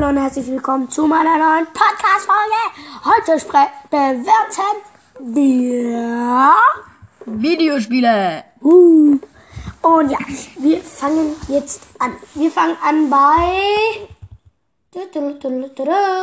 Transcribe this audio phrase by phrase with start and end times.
[0.00, 2.62] Hallo und herzlich willkommen zu meiner neuen Podcast-Folge.
[3.04, 3.32] Heute
[3.90, 6.54] bewerten wir.
[7.26, 8.44] Videospiele.
[8.62, 9.18] Uh.
[9.82, 10.16] Und ja,
[10.58, 12.16] wir fangen jetzt an.
[12.34, 14.08] Wir fangen an bei.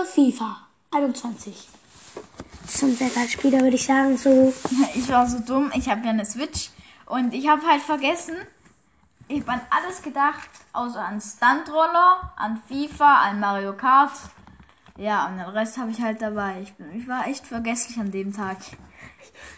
[0.06, 0.58] FIFA
[0.90, 1.70] 21.
[2.64, 4.56] Das ist schon sehr geiles Spiel, da würde ich sagen, so.
[4.96, 5.72] Ich war so dumm.
[5.76, 6.72] Ich habe ja eine Switch
[7.06, 8.38] und ich habe halt vergessen.
[9.30, 14.12] Ich habe an alles gedacht, außer an Stuntroller, an FIFA, an Mario Kart.
[14.98, 16.60] Ja, und den Rest habe ich halt dabei.
[16.64, 18.58] Ich, bin, ich war echt vergesslich an dem Tag.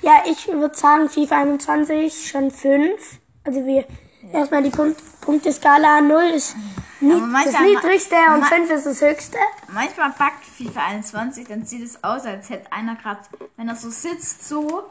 [0.01, 3.19] Ja, ich würde sagen, FIFA 21 schon 5.
[3.45, 3.85] Also wir
[4.33, 6.55] erstmal die Punkt Punkteskala 0 ist
[6.99, 9.37] nie, Aber das niedrigste und ma- 5 ist das höchste.
[9.71, 13.19] Manchmal packt FIFA 21, dann sieht es aus, als hätte einer gerade,
[13.55, 14.83] wenn er so sitzt, so,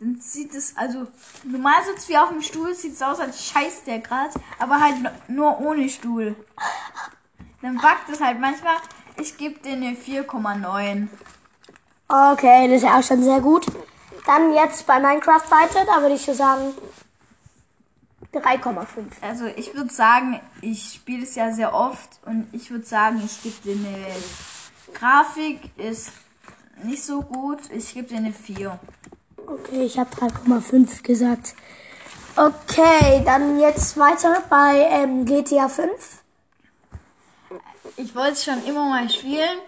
[0.00, 1.06] dann sieht es, also
[1.44, 4.96] normal sitzt wie auf dem Stuhl, sieht es aus, als scheißt der gerade, aber halt
[5.28, 6.36] nur ohne Stuhl.
[7.62, 8.76] Dann packt es halt manchmal,
[9.20, 11.08] ich gebe dir eine 4,9.
[12.08, 13.66] Okay, das ist ja auch schon sehr gut.
[14.26, 16.74] Dann jetzt bei Minecraft weiter, da würde ich so sagen
[18.32, 18.86] 3,5.
[19.22, 23.42] Also ich würde sagen, ich spiele es ja sehr oft und ich würde sagen, ich
[23.42, 24.06] gebe dir eine
[24.94, 26.12] Grafik ist
[26.84, 28.78] nicht so gut, ich gebe dir eine 4.
[29.50, 31.54] Okay, ich habe 3,5 gesagt.
[32.36, 35.88] Okay, dann jetzt weiter bei ähm, GTA 5.
[37.96, 39.58] Ich wollte es schon immer mal spielen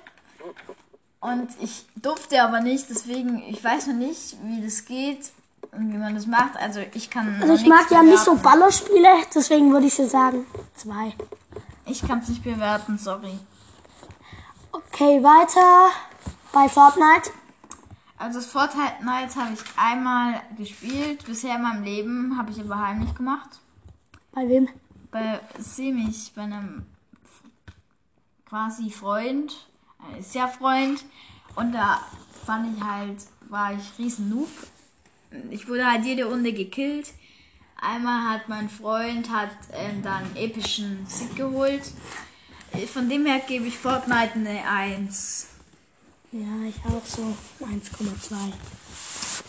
[1.20, 5.30] und ich durfte aber nicht, deswegen ich weiß noch nicht, wie das geht
[5.72, 6.56] und wie man das macht.
[6.58, 10.46] Also ich kann Also ich mag ja nicht so Ballerspiele, deswegen würde ich so sagen
[10.76, 11.14] 2.
[11.86, 13.38] Ich kann es nicht bewerten, sorry.
[14.72, 15.90] Okay, weiter
[16.52, 17.30] bei Fortnite.
[18.20, 22.78] Also das Fortnite Nights habe ich einmal gespielt, bisher in meinem Leben habe ich aber
[22.78, 23.48] heimlich gemacht.
[24.32, 24.68] Bei wem?
[25.10, 26.84] Bei Semich, bei einem
[28.46, 29.66] quasi Freund,
[30.14, 31.02] äh, ist ja Freund
[31.54, 32.02] und da
[32.44, 34.50] fand ich halt, war ich riesen Noob.
[35.48, 37.14] Ich wurde halt jede Runde gekillt.
[37.80, 41.90] Einmal hat mein Freund hat ähm, dann einen epischen Sieg geholt.
[42.72, 45.46] Äh, Von dem her gebe ich Fortnite eine 1.
[46.32, 48.52] Ja, ich auch so 1,2.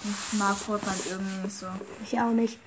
[0.04, 1.68] Ich mag Fortnite irgendwie nicht so.
[2.04, 2.58] Ich auch nicht.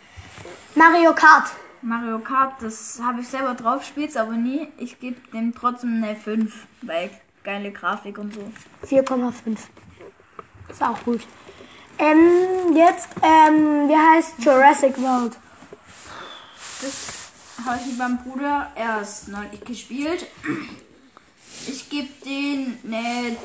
[0.77, 1.51] Mario Kart.
[1.83, 4.69] Mario Kart, das habe ich selber drauf, spiel's aber nie.
[4.79, 7.11] Ich gebe dem trotzdem eine 5, weil
[7.43, 8.53] geile Grafik und so.
[8.87, 9.59] 4,5.
[10.69, 11.27] Ist auch gut.
[11.99, 15.37] Ähm, jetzt, ähm, wie heißt Jurassic World?
[16.81, 20.27] Das habe ich mit meinem Bruder erst neulich gespielt.
[21.67, 23.37] Ich gebe den eine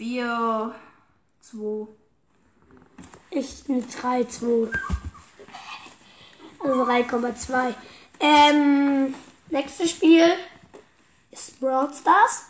[0.00, 0.74] 4,
[1.42, 1.86] 2.
[3.32, 4.70] Ich eine 3, 2.
[6.60, 7.74] Also 3,2.
[8.18, 9.14] Ähm,
[9.50, 10.24] nächstes Spiel
[11.30, 12.46] ist Brawl Stars.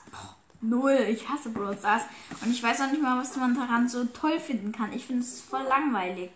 [0.60, 2.02] Null, ich hasse Brawl Stars.
[2.40, 4.92] Und ich weiß auch nicht mal, was man daran so toll finden kann.
[4.92, 6.30] Ich finde es voll langweilig.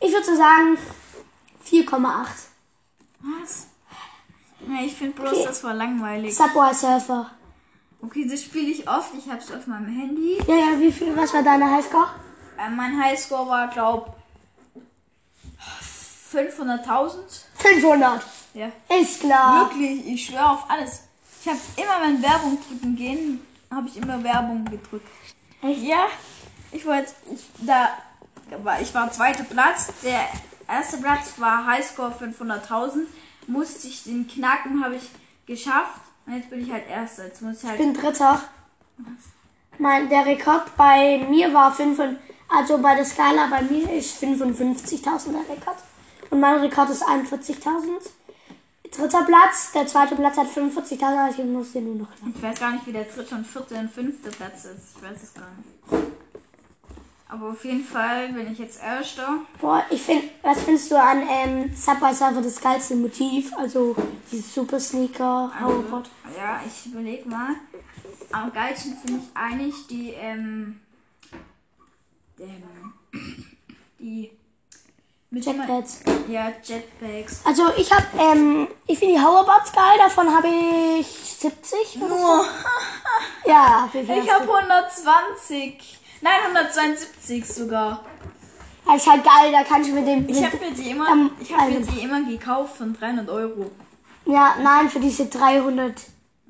[0.00, 0.76] Ich würde so sagen
[1.66, 2.26] 4,8.
[3.20, 3.68] Was?
[4.68, 6.34] Ja, ich finde Brawl Stars voll langweilig.
[6.36, 7.30] Subway Surfer.
[8.02, 9.12] Okay, das spiele ich oft.
[9.16, 10.38] Ich habe es auf meinem Handy.
[10.46, 12.08] Ja, ja, wie viel, was war deine Highscore?
[12.58, 14.16] Äh, mein Highscore war, glaub
[16.32, 17.18] 500.000.
[17.54, 18.22] 500.
[18.54, 18.70] Ja.
[19.00, 19.70] Ist klar.
[19.70, 21.04] Wirklich, ich schwöre auf alles.
[21.42, 23.40] Ich habe immer, wenn Werbung drücken gehen,
[23.70, 25.08] habe ich immer Werbung gedrückt.
[25.62, 25.82] Echt?
[25.82, 26.06] Ja,
[26.72, 27.90] ich wollte, ich, da
[28.62, 29.92] war, ich war zweiter Platz.
[30.02, 30.26] Der
[30.68, 33.06] erste Platz war Highscore 500.000.
[33.46, 35.10] Musste ich den knacken, habe ich
[35.46, 36.00] geschafft.
[36.30, 37.24] Und jetzt bin ich halt Erster.
[37.26, 37.78] Jetzt muss ich Ich halt.
[37.78, 38.40] bin Dritter.
[39.78, 41.98] Mein, der Rekord bei mir war 5,
[42.48, 45.76] also bei der Skala bei mir ist 55.000 der Rekord.
[46.30, 48.10] Und mein Rekord ist 41.000.
[48.96, 52.34] Dritter Platz, der zweite Platz hat 45.000, also ich muss den nur noch knacken.
[52.36, 54.96] Ich weiß gar nicht, wie der dritte und vierte und fünfte Platz ist.
[54.96, 56.10] Ich weiß es gar nicht.
[57.30, 59.36] Aber auf jeden Fall bin ich jetzt Erster.
[59.60, 63.52] Boah, ich finde, was findest du an ähm, Subway Surfer das geilste Motiv?
[63.56, 63.94] Also
[64.32, 66.10] dieses Super Sneaker, Hoverboard.
[66.36, 67.54] Ja, ich überlege mal.
[68.32, 70.80] Am geilsten finde ich eigentlich die, ähm,
[74.00, 74.32] die,
[75.30, 76.00] mit Jetpads.
[76.26, 77.42] Ja, Jetpacks.
[77.44, 80.48] Also ich habe, ähm, ich finde die Hoverboards geil, davon habe
[80.98, 82.16] ich 70 oder so.
[82.16, 82.44] Nur,
[83.46, 85.99] Ja, wie viel ich hast habe 120.
[86.22, 88.04] Nein, 172 sogar.
[88.86, 90.28] Das ist halt geil, da kannst du mit dem...
[90.28, 93.28] Ich habe mir die immer, Ähm, ich habe mir also- die immer gekauft von 300
[93.28, 93.70] Euro.
[94.26, 95.94] ja, nein, für diese 300...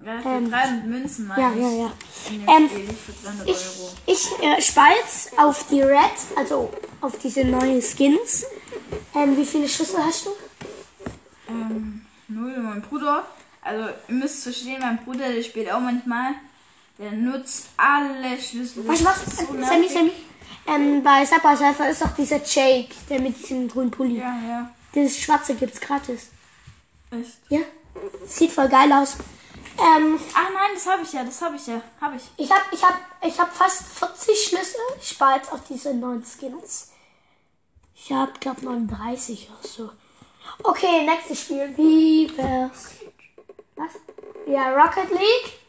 [0.03, 1.61] Ja, für Ähm, 300 Münzen meine Ja, ich.
[1.61, 1.93] ja, ja.
[2.31, 3.67] Dem Ähm, Spiel, für 300 Ich,
[4.07, 5.99] ich äh, speiz auf die Red,
[6.37, 6.73] also
[7.03, 8.47] auf diese neuen Skins.
[9.15, 10.31] Ähm, wie viele Schüsse hast du?
[11.49, 13.25] Ähm, null, mein Bruder.
[13.63, 16.33] also ihr müsst verstehen, mein Bruder, der spielt auch manchmal.
[17.01, 18.83] Der nutzt alle Schlüssel.
[18.83, 19.03] Du was?
[19.03, 19.89] Das ist so Sammy.
[19.89, 20.13] Sammy.
[20.67, 24.19] Ähm, bei Subway Surfer ist doch dieser Jake, der mit diesem grünen Pulli.
[24.19, 24.71] Ja, ja.
[24.93, 26.29] Das schwarze gibt's gratis.
[27.11, 27.39] Echt.
[27.49, 27.61] Ja?
[28.27, 29.17] Sieht voll geil aus.
[29.79, 31.81] Ähm, Ah nein, das habe ich ja, das habe ich ja.
[32.03, 32.23] Habe ich.
[32.37, 34.81] ich hab, ich hab, ich hab fast 40 Schlüssel.
[35.01, 36.91] Ich spare jetzt auch diese neuen Skins.
[37.95, 39.91] Ich hab, glaub, 39 oder so.
[40.63, 41.73] Okay, nächstes Spiel.
[41.77, 42.91] Wie wär's?
[43.77, 43.93] Was?
[44.47, 45.60] Ja, Rocket League.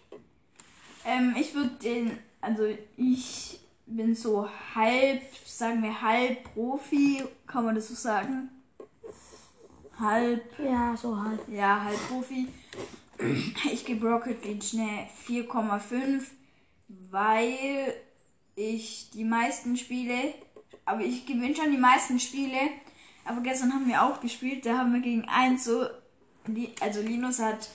[1.05, 2.63] Ähm, ich würde den, also
[2.97, 8.49] ich bin so halb, sagen wir halb Profi, kann man das so sagen?
[9.99, 11.41] Halb, Ja, so halt.
[11.47, 12.47] ja, halb Profi.
[13.71, 16.23] Ich gebe Rocket League schnell 4,5,
[16.87, 17.93] weil
[18.55, 20.33] ich die meisten Spiele,
[20.85, 22.57] aber ich gewinne schon die meisten Spiele.
[23.25, 25.85] Aber gestern haben wir auch gespielt, da haben wir gegen 1 so,
[26.79, 27.69] also Linus hat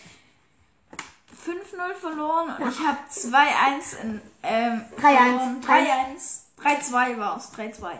[1.44, 5.60] 5-0 verloren und ich habe 2-1 in, ähm, 3-1.
[5.60, 5.62] verloren.
[5.62, 7.90] 3-1, 3-2 war es, 3-2.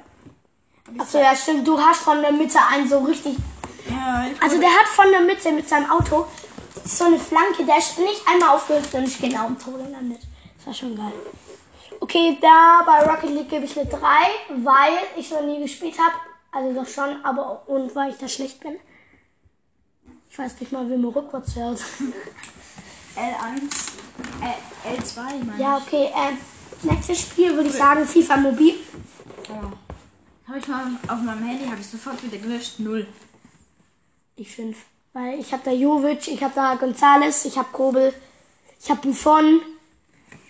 [0.99, 1.67] Achso, ja, stimmt.
[1.67, 3.37] Du hast von der Mitte einen so richtig.
[3.91, 6.27] Ja, Also, der hat von der Mitte mit seinem Auto
[6.85, 10.21] so eine Flanke, der ist nicht einmal aufgehüpft und ist genau im Tode landet.
[10.59, 11.13] Das war schon geil.
[12.01, 13.99] Okay, da bei Rocket League gebe ich eine 3,
[14.63, 16.15] weil ich noch nie gespielt habe.
[16.53, 18.79] Also doch schon, aber und weil ich da schlecht bin.
[20.31, 21.81] Ich weiß nicht mal, wie man rückwärts hört.
[23.17, 23.73] L1,
[24.43, 26.11] äh, L2 meine Ja, okay.
[26.15, 26.39] Ähm,
[26.83, 28.75] nächstes Spiel würde ich sagen FIFA Mobil.
[29.49, 29.73] Oh.
[30.49, 32.79] Habe ich mal auf meinem Handy, habe ich sofort wieder gelöscht.
[32.79, 33.07] Null.
[34.37, 34.77] Ich 5.
[35.13, 38.13] Weil ich habe da Jovic, ich habe da Gonzales, ich habe Kobel,
[38.81, 39.61] ich habe Buffon,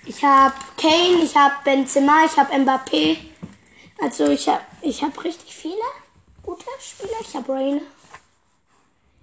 [0.04, 3.16] ich habe Kane, ich habe Benzema, ich habe Mbappé.
[4.02, 5.76] Also ich habe ich hab richtig viele
[6.42, 7.20] gute Spieler.
[7.20, 7.80] Ich habe Rain.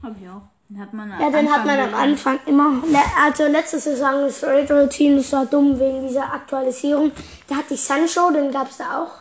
[0.01, 0.52] Habe ich auch.
[0.73, 2.81] Den hat man Ja, den hat man am Anfang immer.
[2.87, 7.11] Le- Also letzte Saison das Red Team, das war dumm wegen dieser Aktualisierung.
[7.47, 9.11] Da hatte ich Sancho, den gab es da auch.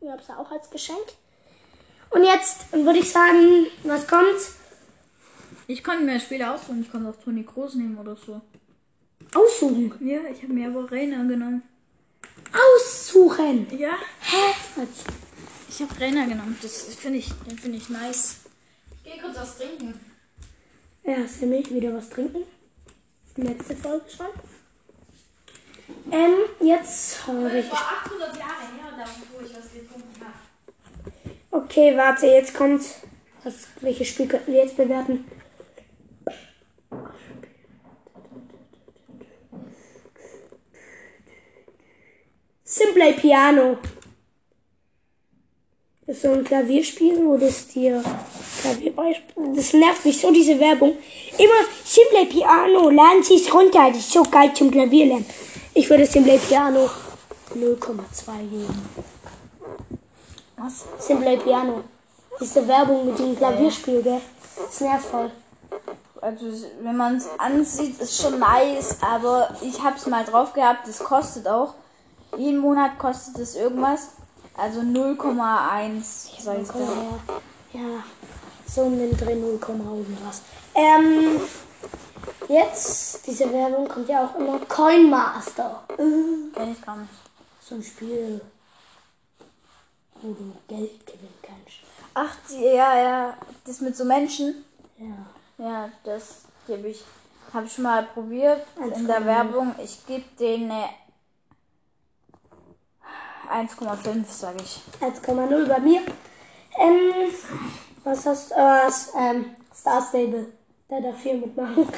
[0.00, 0.98] Den gab es da auch als Geschenk.
[2.10, 4.40] Und jetzt würde ich sagen, was kommt?
[5.68, 6.82] Ich konnte mir Spieler aussuchen.
[6.82, 8.40] Ich konnte auch Toni Groß nehmen oder so.
[9.34, 9.94] Aussuchen.
[10.00, 11.62] Ja, ich habe mir aber Rainer genommen.
[12.52, 13.68] Aussuchen.
[13.78, 13.92] Ja.
[14.20, 14.54] Hä?
[14.74, 14.88] Was?
[15.68, 16.58] Ich habe Rainer genommen.
[16.60, 18.38] Das finde ich, den finde ich nice.
[19.04, 19.94] Ich gehe kurz was trinken.
[21.04, 22.44] Ja, Sammy, wieder was trinken.
[23.36, 24.26] Letzte Folge schon.
[26.12, 27.72] Ähm, jetzt habe ich.
[27.72, 31.64] 800 Jahre her, da wo ich was getrunken habe.
[31.64, 32.82] Okay, warte, jetzt kommt.
[33.42, 35.24] Was, welches Spiel könnten wir jetzt bewerten?
[42.62, 43.78] Simplay Piano.
[46.06, 48.04] Das ist so ein Klavierspiel, wo das dir.
[49.56, 50.96] Das nervt mich so, diese Werbung.
[51.38, 53.88] Immer Simplay Piano, laden Sie es runter.
[53.88, 55.26] Das ist so geil zum Klavierlernen.
[55.74, 56.88] Ich würde Simplay Piano
[57.54, 58.88] 0,2 geben.
[60.56, 60.84] Was?
[60.98, 61.82] Simplay Piano.
[62.40, 64.20] Diese Werbung mit dem Klavierspiel, gell?
[64.56, 65.30] Das nervt voll.
[66.20, 66.46] Also,
[66.82, 71.00] wenn man es ansieht, ist schon nice, aber ich habe es mal drauf gehabt, das
[71.00, 71.74] kostet auch.
[72.36, 74.10] Jeden Monat kostet es irgendwas.
[74.56, 76.02] Also 0,1,
[76.38, 77.78] sag ich Ja, da.
[77.78, 78.04] ja,
[78.74, 80.42] so um den Dreh 0, irgendwas.
[80.74, 81.40] Ähm,
[82.48, 84.58] jetzt, diese Werbung kommt ja auch immer.
[84.60, 85.84] Coin Master.
[85.98, 87.12] Äh, Kenn ich gar nicht.
[87.60, 88.40] So ein Spiel,
[90.22, 91.78] wo du Geld gewinnen kannst.
[92.14, 94.64] Ach, die, ja, ja, das mit so Menschen.
[94.98, 95.64] Ja.
[95.64, 97.04] Ja, das gebe ich.
[97.52, 99.26] Habe ich mal probiert in der 1,0.
[99.26, 99.74] Werbung.
[99.82, 100.88] Ich gebe denen eine
[103.68, 104.80] 1,5, sage ich.
[105.00, 106.00] 1,0 bei mir.
[106.78, 107.30] Ähm,
[108.04, 108.54] was hast du?
[108.54, 110.46] Äh, was, ähm, Star Stable.
[110.90, 111.88] Der darf viel mitmachen.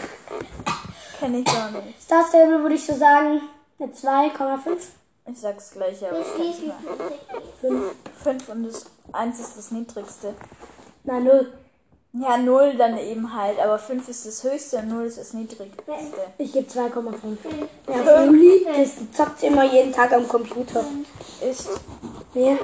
[1.19, 2.01] Kenne ich gar nicht.
[2.03, 3.41] Star Stable würde ich so sagen,
[3.79, 4.77] eine 2,5.
[5.27, 6.77] Ich sag's gleich, aber ich kenn's mal.
[7.61, 7.95] 5.
[8.23, 10.35] 5 und das 1 ist das niedrigste.
[11.05, 11.53] Nein, 0.
[12.13, 15.83] Ja, 0 dann eben halt, aber 5 ist das höchste und 0 ist das niedrigste.
[16.39, 17.39] Ich gebe 2,5.
[17.89, 20.85] Ja, Juli, das zockt immer jeden Tag am Computer.
[21.41, 21.71] Ist
[22.35, 22.57] Ja.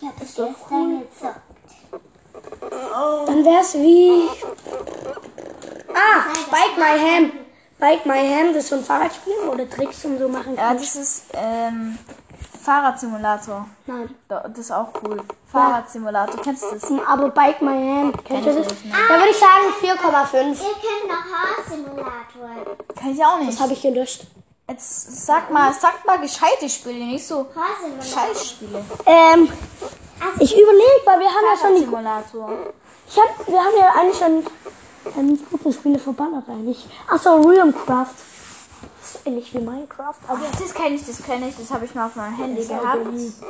[0.00, 1.49] Ich habe es gestern gezockt.
[3.26, 4.28] Dann wär's wie.
[5.94, 7.32] Ah, Bike My Ham.
[7.78, 10.68] Bike My Ham, das ist so ein Fahrradspiel, wo du Tricks und so machen Ja,
[10.68, 10.84] kannst.
[10.84, 11.98] das ist ähm,
[12.62, 13.66] Fahrradsimulator.
[13.86, 14.14] Nein.
[14.28, 15.22] Da- Das ist auch cool.
[15.50, 16.84] Fahrradsimulator, kennst du das?
[17.06, 18.76] Aber Bike My Ham, kennt ihr ich das?
[19.08, 20.46] Da würde ich sagen 4,5.
[20.46, 22.76] Ihr kennt noch Haarsimulator.
[22.98, 23.52] Kann ich auch nicht.
[23.52, 24.26] Das habe ich gelöscht.
[24.68, 28.04] Jetzt sag mal, sag mal gescheite Spiele, nicht so Haarsimulator.
[28.34, 28.84] Scheißspiele.
[29.06, 29.48] Ähm,
[30.38, 32.80] ich überlege, weil wir haben ja schon die.
[33.08, 34.44] Ich hab, wir haben ja eigentlich schon
[35.18, 36.86] ähm, Spiele verballert eigentlich.
[37.08, 38.14] Achso, Realmcraft.
[39.00, 41.94] Das ist ähnlich wie Minecraft, aber Das kenne ich, das kenne ich, das habe ich
[41.94, 43.04] mal auf meinem Handy gehabt.
[43.04, 43.16] dumm.
[43.16, 43.42] ist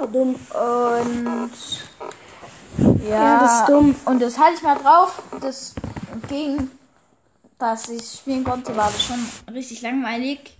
[0.00, 0.34] auch dumm.
[0.34, 1.50] Und
[3.04, 3.94] ja, Ja, das ist dumm.
[4.04, 5.22] Und das hatte ich mal drauf.
[5.40, 5.74] Das
[6.28, 6.70] ging,
[7.58, 10.56] dass ich spielen konnte, war das schon richtig langweilig.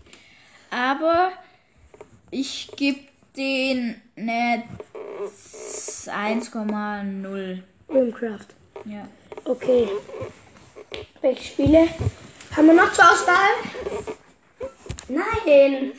[0.71, 1.31] Aber
[2.31, 3.01] ich gebe
[3.37, 4.65] den eine
[6.07, 7.63] 1,0.
[7.89, 8.47] Realmcraft.
[8.85, 9.09] Ja.
[9.45, 9.89] Okay.
[11.21, 11.89] Welche Spiele
[12.57, 13.55] haben wir noch zur Auswahl?
[15.09, 15.93] Nein.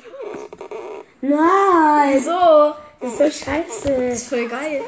[1.22, 2.22] Nein.
[2.24, 3.92] So, Das ist so scheiße.
[3.92, 4.82] ist voll geil.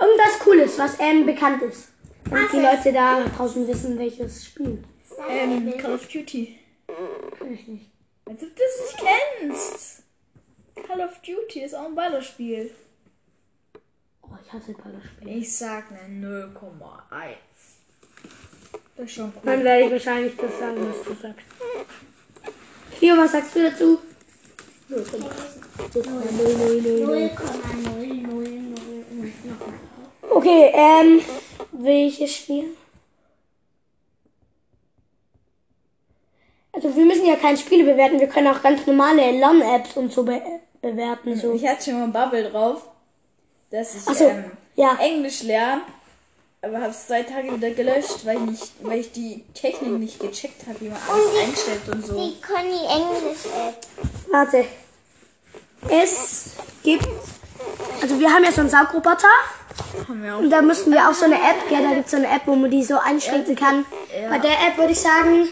[0.00, 1.88] Irgendwas Cooles, was ähm, bekannt ist.
[2.30, 4.82] Und die Leute da draußen wissen, welches Spiel.
[5.28, 6.58] Ähm, Call of Duty.
[7.38, 7.90] Kann ich nicht.
[8.24, 9.04] Als ob du das nicht
[9.40, 10.02] kennst.
[10.86, 12.70] Call of Duty ist auch ein Ballerspiel.
[14.32, 15.30] Oh, ich hasse Ballerspiele.
[15.30, 17.36] Ich sag eine 0,1.
[18.96, 19.42] Das ist schon cool.
[19.44, 21.46] Dann werde ich wahrscheinlich das sagen, was du sagst.
[23.00, 23.98] Leo, was sagst du dazu?
[24.88, 27.30] 0,0000.
[30.30, 31.20] Okay, ähm,
[31.72, 32.76] welches Spiel?
[36.72, 40.22] Also wir müssen ja keine Spiele bewerten, wir können auch ganz normale Lern-Apps und so
[40.22, 40.40] be
[40.80, 41.36] bewerten.
[41.36, 41.52] So.
[41.54, 42.88] Ich hatte schon mal Bubble drauf,
[43.72, 44.44] dass ich so, ähm,
[44.76, 44.96] ja.
[45.00, 45.82] Englisch lerne,
[46.60, 50.20] aber habe es zwei Tage wieder gelöscht, weil ich, nicht, weil ich die Technik nicht
[50.20, 52.14] gecheckt habe, wie man alles einstellt und so.
[52.14, 53.86] Die Conny Englisch App.
[54.30, 54.64] Warte.
[55.88, 56.50] Es
[56.84, 57.08] gibt.
[58.00, 59.26] Also wir haben ja so einen Saugroboter
[60.08, 60.38] Haben wir auch.
[60.38, 62.42] und da müssten wir auch so eine App, ja, da gibt es so eine App,
[62.46, 63.84] wo man die so einschränken kann.
[64.20, 64.28] Ja.
[64.28, 65.48] Bei der App würde ich sagen,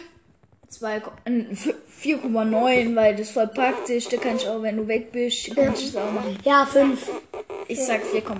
[0.73, 4.09] 4,9, weil das voll praktisch.
[4.09, 6.39] Da kannst du auch, wenn du weg bist, kannst du es auch machen.
[6.45, 7.11] ja, 5.
[7.69, 8.35] Ich sag 4,9.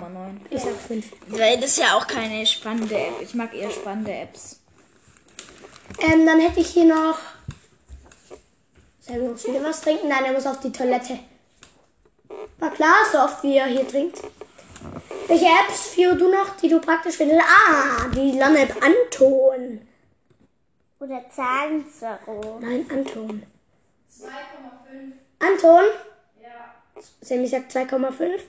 [0.49, 1.05] Ich sag 5.
[1.27, 3.21] Weil das ist ja auch keine spannende App.
[3.21, 4.59] Ich mag eher spannende Apps.
[5.99, 7.17] Ähm, dann hätte ich hier noch.
[9.01, 10.07] Selber muss wieder was trinken.
[10.07, 11.19] Nein, er muss auf die Toilette.
[12.59, 14.21] War klar, so oft wie er hier trinkt.
[15.27, 17.41] Welche Apps führst du noch, die du praktisch findest?
[17.41, 19.81] Ah, die Lern-App Anton.
[21.01, 22.59] Oder Zahlenzero.
[22.61, 23.41] Nein, Anton.
[24.07, 24.29] 2,5.
[25.39, 25.83] Anton?
[26.39, 26.75] Ja.
[27.21, 28.39] Sammy sagt 2,5.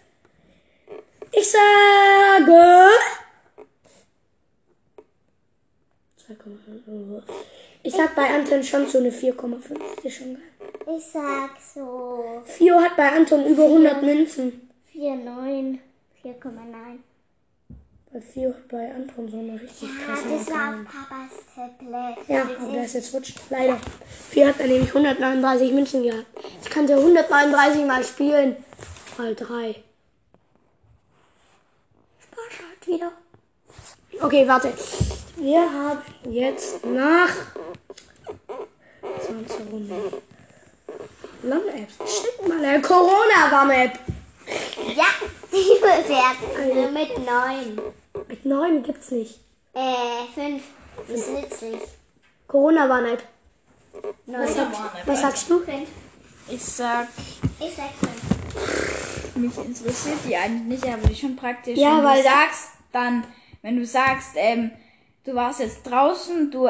[1.32, 2.90] Ich sage.
[6.28, 7.22] 2,5.
[7.84, 9.78] Ich sag bei Anton schon so eine 4,5.
[9.96, 10.94] Das ist schon geil.
[10.94, 14.68] Ich sag so Fio hat bei Anton über 100 Münzen.
[14.92, 15.78] 4,9.
[16.22, 16.98] 4,9.
[18.12, 22.28] Bei hat bei Anton so eine richtig Ja, krasse das war auf Papas Tablet.
[22.28, 23.38] Ja, Das aber der ist- jetzt rutscht.
[23.48, 23.78] Leider.
[24.30, 26.26] Fio hat dann nämlich 139 Münzen gehabt.
[26.62, 28.56] Ich kann ja 139 mal spielen.
[29.16, 29.76] Mal 3.
[32.20, 33.12] Spaß halt wieder.
[34.20, 34.72] Okay, warte.
[35.36, 37.30] Wir haben jetzt nach
[39.26, 40.12] 20 Runden.
[41.44, 41.94] Land-Apps.
[42.20, 43.98] Schick mal eine Corona-Warn-App.
[44.94, 45.06] Ja,
[45.50, 47.80] die bewerten mit 9.
[48.44, 49.40] 9 gibt's nicht.
[49.74, 50.62] Äh, 5.
[51.08, 51.80] Das ist nützlich.
[52.48, 53.22] Corona-Warn-App.
[54.26, 54.48] 9.
[55.06, 55.62] Was sagst du?
[56.48, 57.08] Ich sag,
[57.60, 57.90] Ich sag
[58.54, 59.36] 5.
[59.36, 61.78] mich interessiert die eigentlich nicht, aber die schon praktisch.
[61.78, 63.24] Ja, wenn weil- du sagst, dann,
[63.62, 64.70] wenn du sagst, ähm,
[65.24, 66.68] du warst jetzt draußen, du,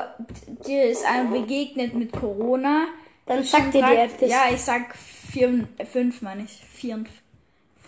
[0.66, 2.86] dir ist einer begegnet mit Corona.
[3.26, 4.30] Dann sagt dir die App das.
[4.30, 6.60] Ja, ich sag vier, fünf meine ich.
[6.72, 7.08] Vier und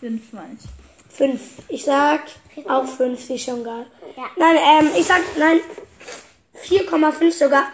[0.01, 0.84] fünf meine ich.
[1.17, 1.41] 5.
[1.69, 2.21] Ich sag
[2.69, 3.87] auch 5, ist schon geil.
[4.17, 4.25] Ja.
[4.37, 5.61] Nein, ähm, ich sag, nein,
[6.67, 7.69] 4,5 sogar,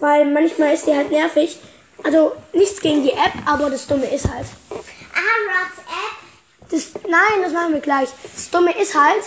[0.00, 1.58] weil manchmal ist die halt nervig.
[2.04, 4.46] Also nichts gegen die App, aber das Dumme ist halt.
[4.70, 6.70] Ah, WhatsApp.
[6.70, 8.08] Das, nein, das machen wir gleich.
[8.34, 9.22] Das Dumme ist halt,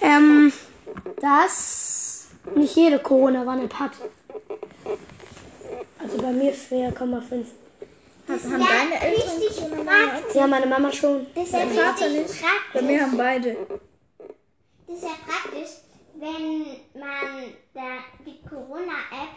[0.00, 0.52] ähm,
[1.20, 3.92] dass nicht jede Corona-Warn-App hat.
[5.98, 7.46] Also bei mir 4,5.
[8.28, 10.34] Das haben ja deine Eltern praktisch.
[10.34, 11.26] Ja, meine Mama schon.
[11.34, 12.28] Das ist ja Mein Vater nicht.
[12.28, 12.82] Bei praktisch.
[12.82, 13.56] mir haben beide.
[14.86, 15.70] Das ist ja praktisch,
[16.14, 16.66] wenn
[17.00, 19.34] man da die Corona-App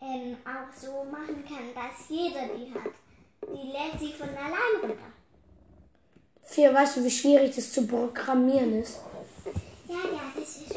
[0.00, 2.92] ähm, auch so machen kann, dass jeder die hat.
[3.42, 4.96] Die lädt sich von allein runter.
[6.42, 9.00] Vier, weißt du, wie schwierig das zu programmieren ist?
[9.86, 10.74] Ja, ja, das ist.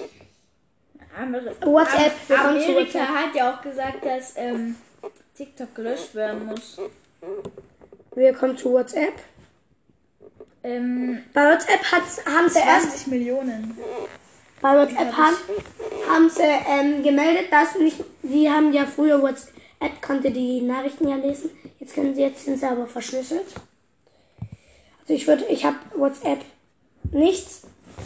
[1.18, 3.16] Andere, WhatsApp, wir Am- kommen zu Amerika WhatsApp.
[3.16, 4.76] hat ja auch gesagt, dass ähm,
[5.36, 6.78] TikTok gelöscht werden muss.
[8.16, 9.14] Wir kommen zu WhatsApp.
[10.64, 13.78] Ähm, Bei WhatsApp hat, haben sie erst 20 Millionen.
[14.62, 15.36] Bei WhatsApp haben,
[16.08, 21.16] haben sie ähm, gemeldet, dass nicht, die haben ja früher WhatsApp konnte die Nachrichten ja
[21.16, 21.50] lesen.
[21.80, 23.48] Jetzt können sie jetzt sind sie aber verschlüsselt.
[25.02, 26.40] Also ich würde, ich habe WhatsApp
[27.12, 27.48] nicht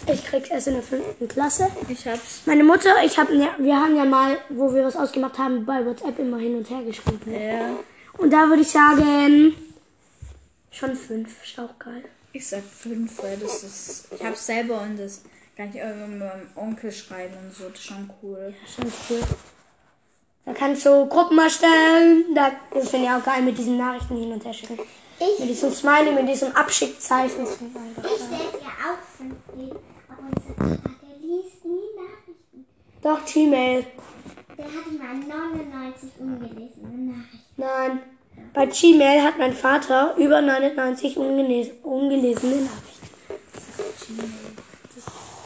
[0.08, 1.68] Ich krieg's erst in der fünften Klasse.
[1.90, 2.42] Ich hab's.
[2.46, 6.20] Meine Mutter, ich hab, wir haben ja mal, wo wir was ausgemacht haben, bei WhatsApp
[6.20, 7.34] immer hin und her geschrieben.
[7.34, 7.72] Ja.
[8.18, 9.56] Und da würde ich sagen,
[10.72, 11.44] schon fünf.
[11.44, 12.04] Ist auch geil.
[12.34, 14.08] Ich sag fünf, weil das ist.
[14.12, 15.22] Ich hab's selber und das
[15.56, 17.70] kann ich irgendwie mit meinem Onkel schreiben und so.
[17.70, 18.54] Das ist schon cool.
[18.74, 19.22] Schon cool.
[20.46, 22.26] Da kannst du Gruppen erstellen.
[22.36, 24.80] Da, das finde ich auch geil mit diesen Nachrichten hin und her schicken.
[25.18, 27.44] Ich, Mit diesem Smiley, mit diesem Abschickzeichen.
[27.46, 29.80] Ich werde ja auch fünf geben,
[30.10, 32.66] aber unser der liest nie Nachrichten.
[33.02, 33.86] Doch, Gmail.
[34.58, 37.45] Der hatte mal 99 ungelesene Nachrichten.
[37.58, 38.02] Nein.
[38.54, 42.86] Bei Gmail hat mein Vater über 99 ungeles ungelesene Nachrichten.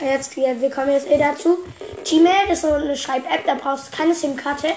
[0.02, 1.58] Jetzt, ja, wir kommen jetzt eh dazu.
[2.06, 4.70] Gmail ist so eine Schreib-App, da brauchst du keine SIM-Karte.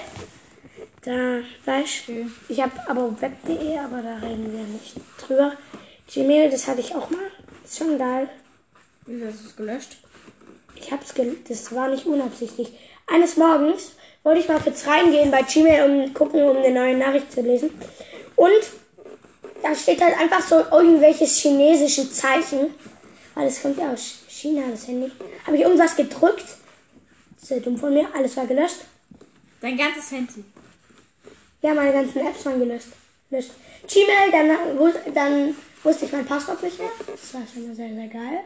[1.03, 5.53] Da, weißt du, ich habe aber web.de, aber da reden wir nicht drüber.
[6.07, 7.31] Gmail, das hatte ich auch mal.
[7.63, 8.29] Ist schon geil.
[9.05, 9.97] Wie hast du es gelöscht?
[10.75, 12.73] Ich hab's gel das war nicht unabsichtlich.
[13.07, 13.93] Eines Morgens
[14.23, 17.69] wollte ich mal kurz reingehen bei Gmail, um gucken, um eine neue Nachricht zu lesen.
[18.35, 18.63] Und
[19.61, 22.73] da steht halt einfach so irgendwelches chinesische Zeichen.
[23.35, 25.11] Weil das kommt ja aus China, das Handy.
[25.45, 26.45] Habe ich irgendwas gedrückt?
[27.41, 28.07] Sehr dumm von mir.
[28.13, 28.81] Alles war gelöscht.
[29.61, 30.43] Dein ganzes Handy.
[31.61, 32.89] Ja, meine ganzen Apps waren gelöscht.
[33.29, 33.51] Löscht.
[33.87, 36.91] Gmail, dann, dann wusste ich mein Passwort nicht mehr.
[37.07, 38.41] Das war schon mal sehr, sehr geil.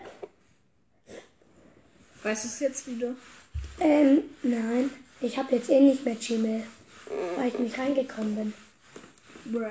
[2.23, 3.15] Weißt du es jetzt wieder?
[3.79, 4.89] Ähm, nein.
[5.19, 6.63] Ich habe jetzt eh nicht mehr Gmail,
[7.37, 8.53] weil ich nicht reingekommen bin.
[9.45, 9.65] Bruh.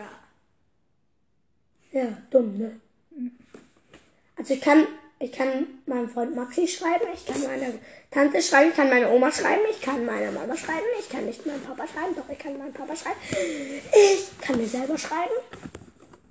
[1.92, 2.80] Ja, dumm, ne?
[4.36, 4.86] Also ich kann,
[5.18, 7.72] ich kann meinem Freund Maxi schreiben, ich kann meiner
[8.10, 11.46] Tante schreiben, ich kann meine Oma schreiben, ich kann meiner Mama schreiben, ich kann nicht
[11.46, 13.16] meinem Papa schreiben, doch ich kann meinem Papa schreiben.
[13.30, 15.32] Ich kann mir selber schreiben.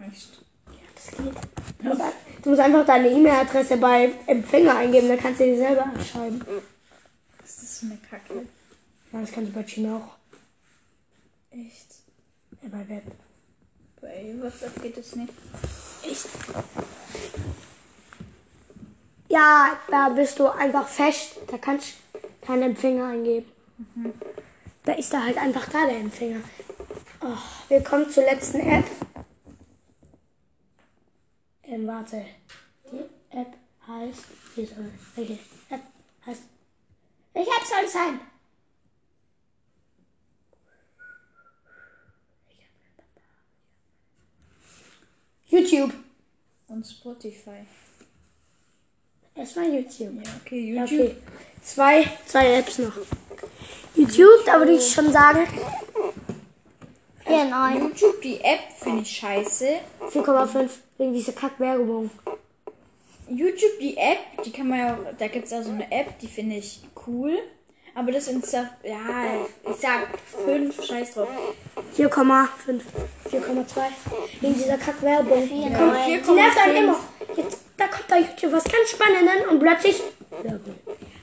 [0.07, 0.43] Echt?
[0.67, 1.35] Ja, das geht.
[1.79, 2.01] Du musst,
[2.43, 6.45] du musst einfach deine E-Mail-Adresse bei Empfänger eingeben, dann kannst du dir selber schreiben.
[7.43, 8.45] Ist das für eine Kacke?
[9.11, 10.15] Ja, das kannst du bei Gmail auch.
[11.51, 11.95] Echt?
[12.61, 13.03] Ja, bei Web.
[14.01, 15.33] Bei WhatsApp geht es nicht.
[16.03, 16.27] Echt?
[19.29, 21.37] Ja, da bist du einfach fest.
[21.47, 23.51] Da kannst du keinen Empfänger eingeben.
[24.83, 26.41] Da ist da halt einfach da der Empfänger.
[27.21, 27.37] Oh,
[27.69, 28.85] wir kommen zur letzten App.
[31.63, 32.25] Ähm, warte.
[32.91, 33.53] Die App
[33.87, 34.25] heißt.
[34.55, 35.39] Wie soll, welche
[35.69, 35.81] App
[36.25, 36.43] heißt.
[37.33, 38.19] Welche App soll es sein?
[45.65, 45.93] YouTube.
[46.67, 47.65] Und Spotify.
[49.35, 50.23] Erstmal YouTube.
[50.23, 51.07] Ja, okay, Ja, YouTube.
[51.07, 51.15] okay.
[51.61, 52.93] Zwei, zwei Apps noch.
[53.95, 55.47] YouTube, da würde ich schon sagen.
[57.25, 57.79] 4,9.
[57.79, 59.67] YouTube, die App finde ich scheiße.
[60.11, 60.69] 4,5.
[60.97, 62.09] Wegen dieser Kack-Werbung.
[63.27, 66.19] YouTube, die App, die kann man ja auch, da gibt es auch so eine App,
[66.19, 67.37] die finde ich cool.
[67.95, 70.07] Aber das Insta, ja, ich sag
[70.45, 71.29] 5, scheiß drauf.
[71.97, 72.47] 4,5.
[73.31, 73.81] 4,2.
[74.41, 75.47] Wegen dieser Kack-Werbung.
[75.47, 76.99] Die Komm, nervt einen immer.
[77.37, 80.01] Jetzt, da kommt bei YouTube was ganz Spannendes und plötzlich
[80.43, 80.75] Werbung.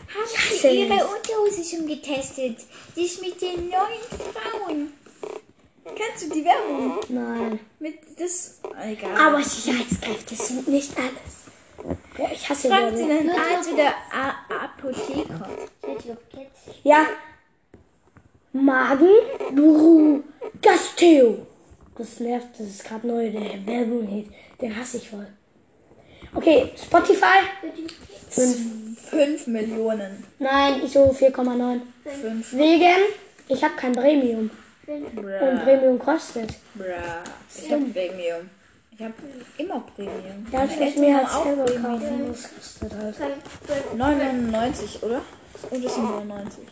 [0.09, 0.95] Hasse du ihre.
[0.95, 2.59] Unterhose schon getestet?
[2.97, 4.93] Die ist mit den neuen Frauen.
[5.95, 7.01] Kennst du die Werbung?
[7.09, 7.61] Nein.
[7.79, 9.17] Mit das, egal.
[9.17, 11.43] Aber Sicherheitskräfte sind nicht alles.
[12.19, 13.27] Ja, ich hasse Fragt sie Werbung.
[13.27, 15.49] den Arzt oder A Apotheker.
[16.85, 17.07] Ja.
[18.53, 19.09] Magen,
[19.55, 20.23] Buru,
[20.61, 21.47] Gasteo.
[21.97, 24.27] Das nervt, das ist gerade neu, der Werbung-Hit.
[24.61, 25.27] Den hasse ich voll.
[26.35, 27.41] Okay, Spotify.
[28.31, 29.09] 5.
[29.11, 30.25] 5 Millionen.
[30.38, 31.81] Nein, ich so 4,9.
[32.05, 32.53] 5.
[32.55, 33.03] Wegen,
[33.49, 34.51] ich habe kein Premium.
[34.87, 35.65] Und Bruh.
[35.65, 36.51] Premium kostet.
[36.75, 36.85] Bruh.
[37.55, 38.51] Ich hab Premium.
[38.91, 39.12] Ich hab
[39.59, 40.47] immer Premium.
[40.51, 42.29] Ja, ich Meine muss mir halt selber kaufen.
[42.29, 43.17] Das kostet halt.
[43.97, 45.23] 9,99, oder?
[45.71, 46.65] Oder sind 99?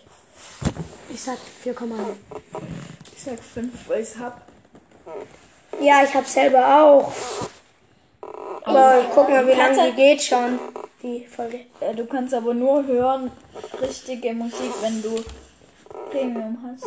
[1.09, 1.95] Ich sag 4,9.
[3.17, 4.43] Ich sag 5, weil ich's hab.
[5.81, 7.13] Ja, ich hab selber auch.
[8.65, 10.59] Aber guck mal, wie lange die geht schon,
[11.03, 11.61] die Folge.
[11.81, 13.31] Ja, du kannst aber nur hören
[13.81, 15.17] richtige Musik, wenn du
[16.11, 16.87] Premium hast.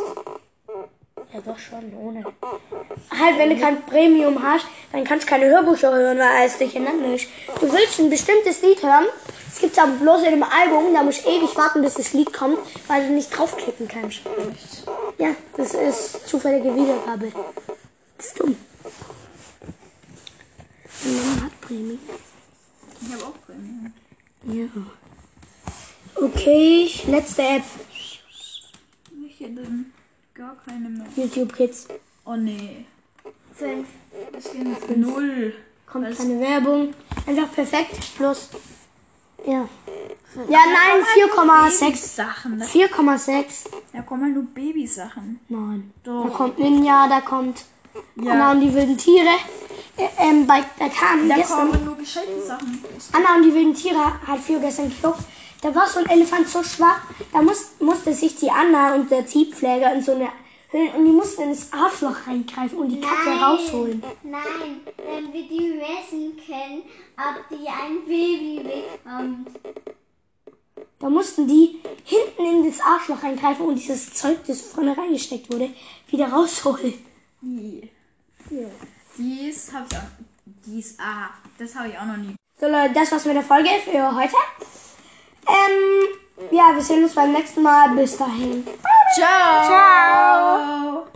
[1.33, 2.23] Ja, doch schon, ohne.
[3.09, 7.15] Halt, wenn du kein Premium hast, dann kannst du keine Hörbücher hören, weil es durcheinander
[7.15, 7.27] ist.
[7.59, 9.05] Du willst ein bestimmtes Lied hören,
[9.51, 12.31] es gibt aber bloß in dem Album, da musst du ewig warten, bis das Lied
[12.31, 14.21] kommt, weil du nicht draufklicken kannst.
[15.17, 17.31] Ja, das ist zufällige Wiedergabe.
[18.17, 18.55] Das ist dumm.
[21.05, 21.99] Und Mama hat Premium.
[23.01, 23.93] Ich hab auch Premium.
[24.45, 24.67] Ja.
[26.15, 27.63] Okay, letzte App.
[27.89, 29.67] Ich hätte
[30.33, 31.05] gar keine mehr.
[31.15, 31.87] YouTube Kids.
[32.25, 32.85] Oh nee.
[33.55, 33.87] 5.
[34.31, 35.53] Das geht null.
[35.85, 36.93] Kommt keine Werbung.
[37.27, 38.15] Einfach perfekt.
[38.17, 38.49] Plus.
[39.45, 39.67] Ja.
[40.49, 41.95] Ja, nein, 4,6.
[42.15, 42.59] Sachen.
[42.59, 43.67] Da, 4,6.
[43.91, 45.39] da kommen halt nur Babysachen.
[45.49, 45.93] Nein.
[46.03, 46.23] Doch.
[46.23, 47.65] Da kommt Ninja, da kommt
[48.15, 48.31] Ja.
[48.31, 49.29] Anna und die wilden Tiere.
[49.97, 51.69] Ä- Ähm, bei, da kam Da gestern.
[51.69, 52.83] kommen nur gescheite Sachen.
[53.11, 55.19] Anna und die wilden Tiere hat Fio gestern geguckt.
[55.63, 59.25] Da war so ein Elefant so schwach, da muss, musste sich die Anna und der
[59.25, 60.27] Ziehpfleger in so eine
[60.69, 64.03] Höhle und die mussten ins Arschloch reingreifen und die Katze rausholen.
[64.23, 66.83] Nein, damit die messen können,
[67.15, 69.51] ob die ein Baby bekommt.
[70.99, 75.69] Da mussten die hinten in das Arschloch reingreifen und dieses Zeug, das vorne reingesteckt wurde,
[76.09, 76.93] wieder rausholen.
[77.41, 77.89] Die.
[79.17, 80.01] Dies hab ich auch.
[80.65, 81.29] Dies, aha.
[81.57, 82.35] Das habe ich auch noch nie.
[82.59, 84.35] So Leute, das war's mit der Folge für heute.
[85.47, 87.89] Ähm, ja, wir sehen uns beim nächsten Mal.
[87.95, 88.65] Bis dahin.
[89.15, 89.65] Ciao.
[89.65, 91.07] Ciao.